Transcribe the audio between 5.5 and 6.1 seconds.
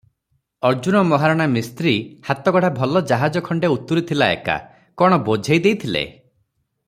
ଦେଇଥିଲେ?